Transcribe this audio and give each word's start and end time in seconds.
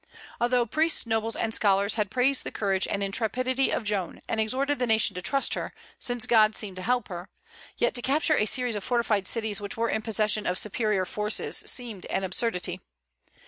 Although 0.39 0.65
priests, 0.65 1.05
nobles, 1.05 1.35
and 1.35 1.53
scholars 1.53 1.93
had 1.93 2.09
praised 2.09 2.43
the 2.43 2.49
courage 2.49 2.87
and 2.87 3.03
intrepidity 3.03 3.69
of 3.69 3.83
Joan, 3.83 4.19
and 4.27 4.39
exhorted 4.41 4.79
the 4.79 4.87
nation 4.87 5.13
to 5.13 5.21
trust 5.21 5.53
her, 5.53 5.75
since 5.99 6.25
God 6.25 6.55
seemed 6.55 6.77
to 6.77 6.81
help 6.81 7.07
her, 7.09 7.29
yet 7.77 7.93
to 7.93 8.01
capture 8.01 8.35
a 8.35 8.47
series 8.47 8.75
of 8.75 8.83
fortified 8.83 9.27
cities 9.27 9.61
which 9.61 9.77
were 9.77 9.89
in 9.89 10.01
possession 10.01 10.47
of 10.47 10.57
superior 10.57 11.05
forces 11.05 11.55
seemed 11.67 12.07
an 12.07 12.23
absurdity. 12.23 12.81